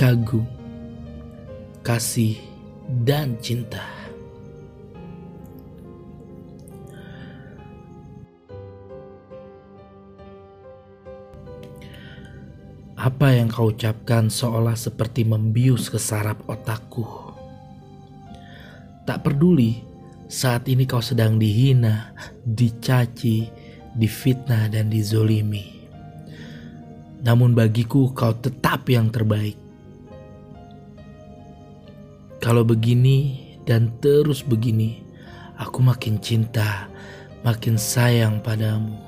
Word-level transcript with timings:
kagum, 0.00 0.48
kasih, 1.84 2.40
dan 3.04 3.36
cinta. 3.36 3.84
Apa 12.96 13.36
yang 13.36 13.52
kau 13.52 13.68
ucapkan 13.68 14.32
seolah 14.32 14.72
seperti 14.72 15.28
membius 15.28 15.92
ke 15.92 16.00
saraf 16.00 16.40
otakku. 16.48 17.04
Tak 19.04 19.20
peduli 19.20 19.84
saat 20.32 20.64
ini 20.72 20.88
kau 20.88 21.04
sedang 21.04 21.36
dihina, 21.36 22.16
dicaci, 22.40 23.52
difitnah, 23.92 24.72
dan 24.72 24.88
dizolimi. 24.88 25.84
Namun 27.20 27.52
bagiku 27.52 28.16
kau 28.16 28.32
tetap 28.32 28.88
yang 28.88 29.12
terbaik. 29.12 29.68
Kalau 32.50 32.66
begini 32.66 33.46
dan 33.62 33.94
terus 34.02 34.42
begini, 34.42 34.98
aku 35.54 35.86
makin 35.86 36.18
cinta, 36.18 36.90
makin 37.46 37.78
sayang 37.78 38.42
padamu. 38.42 38.98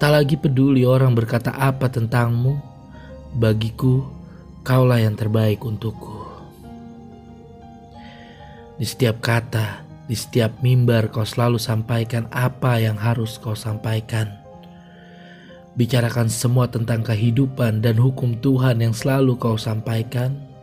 Tak 0.00 0.08
lagi 0.08 0.40
peduli 0.40 0.88
orang 0.88 1.12
berkata 1.12 1.52
apa 1.60 1.92
tentangmu, 1.92 2.56
bagiku 3.36 4.00
kaulah 4.64 4.96
yang 4.96 5.12
terbaik 5.12 5.60
untukku. 5.60 6.24
Di 8.80 8.88
setiap 8.88 9.20
kata, 9.20 9.84
di 10.08 10.16
setiap 10.16 10.64
mimbar 10.64 11.12
kau 11.12 11.28
selalu 11.28 11.60
sampaikan 11.60 12.32
apa 12.32 12.80
yang 12.80 12.96
harus 12.96 13.36
kau 13.36 13.52
sampaikan. 13.52 14.32
Bicarakan 15.76 16.32
semua 16.32 16.64
tentang 16.72 17.04
kehidupan 17.04 17.84
dan 17.84 18.00
hukum 18.00 18.40
Tuhan 18.40 18.80
yang 18.80 18.96
selalu 18.96 19.36
kau 19.36 19.60
sampaikan. 19.60 20.53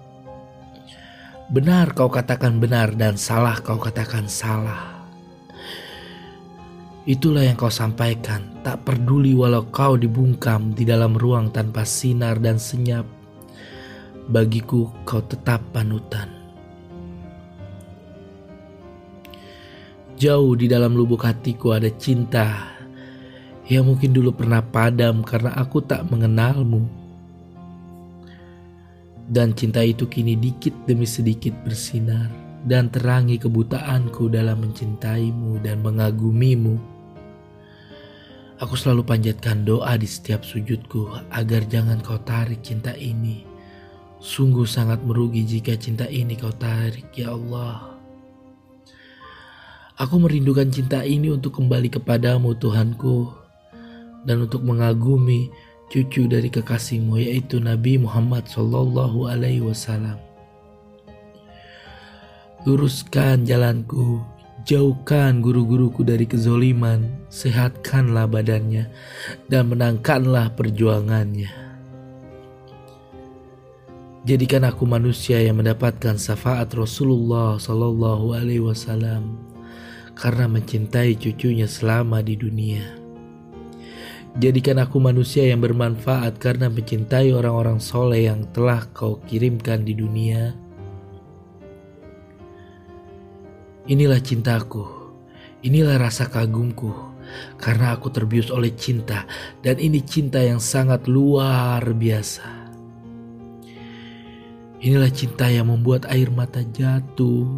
Benar 1.52 1.92
kau 1.92 2.08
katakan 2.08 2.64
benar 2.64 2.96
dan 2.96 3.20
salah 3.20 3.60
kau 3.60 3.76
katakan 3.76 4.24
salah. 4.32 5.04
Itulah 7.04 7.44
yang 7.44 7.60
kau 7.60 7.68
sampaikan, 7.68 8.64
tak 8.64 8.88
peduli 8.88 9.36
walau 9.36 9.68
kau 9.68 10.00
dibungkam 10.00 10.72
di 10.72 10.88
dalam 10.88 11.12
ruang 11.12 11.52
tanpa 11.52 11.84
sinar 11.84 12.40
dan 12.40 12.56
senyap. 12.56 13.04
Bagiku 14.32 14.96
kau 15.04 15.20
tetap 15.28 15.60
panutan. 15.76 16.32
Jauh 20.16 20.56
di 20.56 20.72
dalam 20.72 20.96
lubuk 20.96 21.28
hatiku 21.28 21.76
ada 21.76 21.92
cinta 21.92 22.80
yang 23.68 23.92
mungkin 23.92 24.16
dulu 24.16 24.32
pernah 24.32 24.64
padam 24.64 25.20
karena 25.20 25.52
aku 25.60 25.84
tak 25.84 26.08
mengenalmu. 26.08 27.01
Dan 29.32 29.56
cinta 29.56 29.80
itu 29.80 30.12
kini 30.12 30.36
dikit 30.36 30.76
demi 30.84 31.08
sedikit 31.08 31.56
bersinar 31.64 32.28
dan 32.68 32.92
terangi 32.92 33.40
kebutaanku 33.40 34.28
dalam 34.28 34.60
mencintaimu 34.60 35.64
dan 35.64 35.80
mengagumimu. 35.80 36.76
Aku 38.62 38.76
selalu 38.78 39.08
panjatkan 39.08 39.66
doa 39.66 39.98
di 39.98 40.06
setiap 40.06 40.44
sujudku 40.44 41.10
agar 41.32 41.66
jangan 41.66 42.04
kau 42.04 42.20
tarik 42.22 42.60
cinta 42.62 42.94
ini. 42.94 43.48
Sungguh 44.22 44.70
sangat 44.70 45.02
merugi 45.02 45.42
jika 45.48 45.74
cinta 45.80 46.06
ini 46.06 46.38
kau 46.38 46.54
tarik, 46.54 47.10
ya 47.18 47.34
Allah. 47.34 47.98
Aku 49.98 50.22
merindukan 50.22 50.70
cinta 50.70 51.02
ini 51.02 51.34
untuk 51.34 51.58
kembali 51.58 51.90
kepadamu 51.90 52.54
Tuhanku 52.54 53.34
dan 54.30 54.46
untuk 54.46 54.62
mengagumi 54.62 55.50
cucu 55.92 56.32
dari 56.32 56.48
kekasihmu 56.48 57.20
yaitu 57.20 57.60
Nabi 57.60 58.00
Muhammad 58.00 58.48
Sallallahu 58.48 59.28
Alaihi 59.28 59.60
Wasallam. 59.60 60.16
Luruskan 62.64 63.44
jalanku, 63.44 64.24
Jauhkan 64.62 65.42
guru-guruku 65.42 66.06
dari 66.06 66.30
kezoliman, 66.30 67.10
sehatkanlah 67.34 68.30
badannya, 68.30 68.94
dan 69.50 69.74
menangkanlah 69.74 70.54
perjuangannya. 70.54 71.50
Jadikan 74.22 74.70
aku 74.70 74.86
manusia 74.86 75.42
yang 75.42 75.58
mendapatkan 75.58 76.14
syafaat 76.14 76.70
Rasulullah 76.78 77.58
Sallallahu 77.58 78.38
Alaihi 78.38 78.62
Wasallam 78.62 79.42
karena 80.14 80.46
mencintai 80.46 81.18
cucunya 81.18 81.66
selama 81.66 82.22
di 82.22 82.38
dunia. 82.38 82.86
Jadikan 84.40 84.80
aku 84.80 85.04
manusia 85.04 85.44
yang 85.44 85.60
bermanfaat 85.60 86.40
karena 86.40 86.72
mencintai 86.72 87.36
orang-orang 87.36 87.84
soleh 87.84 88.32
yang 88.32 88.48
telah 88.56 88.88
kau 88.96 89.20
kirimkan 89.28 89.84
di 89.84 89.92
dunia. 89.92 90.56
Inilah 93.92 94.24
cintaku, 94.24 94.88
inilah 95.68 96.00
rasa 96.00 96.32
kagumku, 96.32 96.96
karena 97.60 97.92
aku 97.92 98.08
terbius 98.08 98.48
oleh 98.56 98.72
cinta, 98.72 99.28
dan 99.60 99.76
ini 99.84 100.00
cinta 100.00 100.40
yang 100.40 100.64
sangat 100.64 101.12
luar 101.12 101.84
biasa. 101.84 102.72
Inilah 104.80 105.12
cinta 105.12 105.52
yang 105.52 105.68
membuat 105.68 106.08
air 106.08 106.32
mata 106.32 106.64
jatuh 106.64 107.52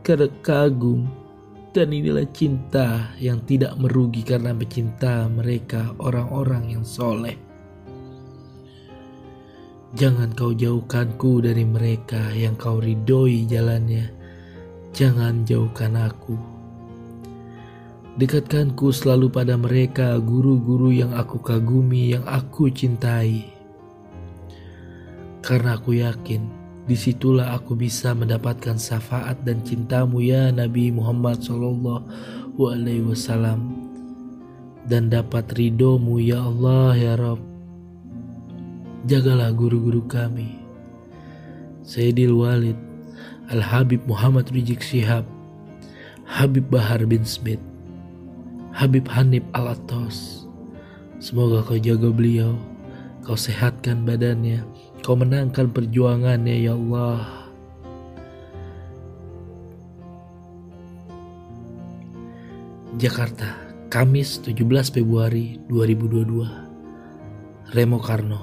karena 0.00 0.32
kagum, 0.40 1.04
dan 1.74 1.90
inilah 1.90 2.30
cinta 2.30 3.10
yang 3.18 3.42
tidak 3.42 3.74
merugi 3.76 4.22
karena 4.22 4.54
mencinta 4.54 5.26
mereka 5.26 5.90
orang-orang 5.98 6.78
yang 6.78 6.86
soleh. 6.86 7.34
Jangan 9.98 10.30
kau 10.38 10.54
jauhkanku 10.54 11.42
dari 11.42 11.66
mereka 11.66 12.30
yang 12.34 12.54
kau 12.54 12.78
ridhoi 12.78 13.46
jalannya 13.46 14.24
Jangan 14.94 15.42
jauhkan 15.42 15.98
aku. 15.98 16.38
Dekatkanku 18.14 18.94
selalu 18.94 19.26
pada 19.26 19.58
mereka, 19.58 20.14
guru-guru 20.22 20.94
yang 20.94 21.10
aku 21.18 21.42
kagumi, 21.42 22.14
yang 22.14 22.22
aku 22.30 22.70
cintai. 22.70 23.50
Karena 25.42 25.74
aku 25.74 25.98
yakin, 25.98 26.46
di 26.84 26.96
situlah 26.96 27.56
aku 27.56 27.72
bisa 27.72 28.12
mendapatkan 28.12 28.76
syafaat 28.76 29.40
dan 29.40 29.64
cintamu 29.64 30.20
ya 30.20 30.52
Nabi 30.52 30.92
Muhammad 30.92 31.40
Wasallam 33.08 33.60
dan 34.84 35.08
dapat 35.08 35.48
ridhomu 35.56 36.20
ya 36.20 36.44
Allah 36.44 36.92
ya 36.92 37.14
Rabb. 37.16 37.40
Jagalah 39.08 39.52
guru-guru 39.52 40.04
kami. 40.04 40.60
Sayyidil 41.84 42.32
Walid 42.32 42.76
Al-Habib 43.52 44.00
Muhammad 44.08 44.48
Rizik 44.48 44.80
Syihab, 44.80 45.28
Habib 46.24 46.64
Bahar 46.72 47.04
bin 47.04 47.28
Smith, 47.28 47.60
Habib 48.72 49.04
Hanif 49.12 49.44
Al-Attos. 49.52 50.48
Semoga 51.20 51.60
kau 51.60 51.76
jaga 51.76 52.08
beliau, 52.08 52.56
kau 53.20 53.36
sehatkan 53.36 54.08
badannya, 54.08 54.64
kau 55.04 55.20
menangkan 55.20 55.68
perjuangannya 55.68 56.64
ya 56.64 56.72
Allah. 56.72 57.44
Jakarta, 62.96 63.52
Kamis 63.92 64.40
17 64.40 64.64
Februari 64.88 65.60
2022. 65.68 67.76
Remo 67.76 68.00
Karno. 68.00 68.40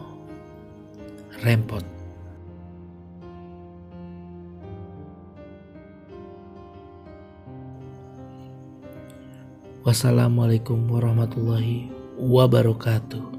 Rempot. 1.42 1.82
Wassalamualaikum 9.82 10.78
warahmatullahi 10.94 11.90
wabarakatuh. 12.22 13.31